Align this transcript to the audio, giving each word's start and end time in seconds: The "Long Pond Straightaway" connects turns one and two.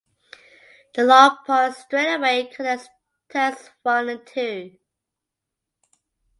The 0.95 1.03
"Long 1.03 1.37
Pond 1.45 1.75
Straightaway" 1.75 2.45
connects 2.51 2.89
turns 3.29 3.69
one 3.83 4.09
and 4.09 4.25
two. 4.25 4.79